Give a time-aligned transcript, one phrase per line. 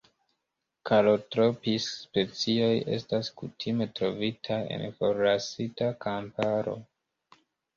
[0.89, 6.79] Calotropis-specioj estas kutime trovitaj en forlasita kamparo.